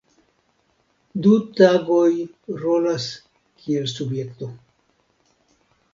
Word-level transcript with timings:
Du 1.25 1.33
tagoj 1.59 2.09
rolas 2.63 3.07
kiel 3.63 3.89
subjekto. 3.95 4.53